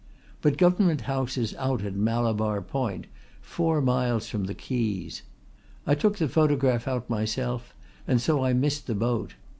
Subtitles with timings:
[0.41, 3.05] But Government House is out at Malabar Point,
[3.39, 5.21] four miles from the quays.
[5.85, 7.75] I took the photograph out myself
[8.07, 9.35] and so I missed the boat.